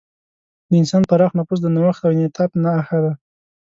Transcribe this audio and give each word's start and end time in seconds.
د 0.69 0.71
انسان 0.81 1.01
پراخ 1.09 1.31
نفوذ 1.39 1.59
د 1.63 1.67
نوښت 1.75 2.01
او 2.05 2.11
انعطاف 2.15 2.51
نښه 2.63 2.97
ده. 3.03 3.11